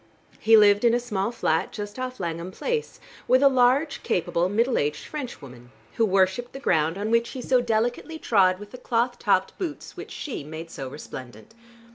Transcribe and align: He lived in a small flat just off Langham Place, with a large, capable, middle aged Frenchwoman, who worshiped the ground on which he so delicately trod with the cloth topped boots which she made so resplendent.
He 0.39 0.57
lived 0.57 0.83
in 0.83 0.95
a 0.95 0.99
small 0.99 1.31
flat 1.31 1.71
just 1.71 1.99
off 1.99 2.19
Langham 2.19 2.49
Place, 2.49 2.99
with 3.27 3.43
a 3.43 3.47
large, 3.47 4.01
capable, 4.01 4.49
middle 4.49 4.79
aged 4.79 5.05
Frenchwoman, 5.05 5.69
who 5.97 6.05
worshiped 6.07 6.53
the 6.53 6.59
ground 6.59 6.97
on 6.97 7.11
which 7.11 7.29
he 7.37 7.41
so 7.43 7.61
delicately 7.61 8.17
trod 8.17 8.57
with 8.57 8.71
the 8.71 8.79
cloth 8.79 9.19
topped 9.19 9.55
boots 9.59 9.95
which 9.95 10.09
she 10.09 10.43
made 10.43 10.71
so 10.71 10.89
resplendent. 10.89 11.53